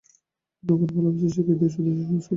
নতুন 0.63 0.77
করে 0.85 0.93
ভালোবাসতে 0.95 1.29
শেখায় 1.35 1.57
দেশ 1.61 1.73
ও 1.73 1.81
দেশীয় 1.81 2.05
সংস্কৃতিকে। 2.09 2.29